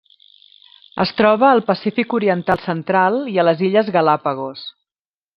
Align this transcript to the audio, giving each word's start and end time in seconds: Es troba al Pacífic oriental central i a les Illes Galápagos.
Es 1.03 1.11
troba 1.17 1.49
al 1.49 1.61
Pacífic 1.67 2.15
oriental 2.19 2.63
central 2.69 3.19
i 3.35 3.37
a 3.43 3.45
les 3.49 3.61
Illes 3.69 3.91
Galápagos. 3.97 4.65